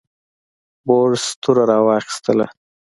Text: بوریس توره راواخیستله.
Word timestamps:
بوریس 0.85 1.25
توره 1.41 1.63
راواخیستله. 1.71 2.47